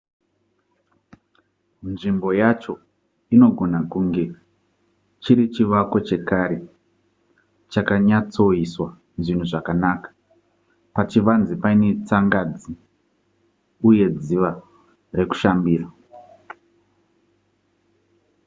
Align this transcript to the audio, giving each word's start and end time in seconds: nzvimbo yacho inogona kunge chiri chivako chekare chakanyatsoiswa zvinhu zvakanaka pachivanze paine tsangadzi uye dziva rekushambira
nzvimbo 1.91 2.29
yacho 2.41 2.73
inogona 3.33 3.79
kunge 3.91 4.25
chiri 5.23 5.43
chivako 5.53 5.97
chekare 6.07 6.57
chakanyatsoiswa 7.71 8.89
zvinhu 9.23 9.45
zvakanaka 9.51 10.09
pachivanze 10.95 11.53
paine 11.63 11.87
tsangadzi 12.07 12.71
uye 13.89 14.05
dziva 14.23 14.51
rekushambira 15.17 15.87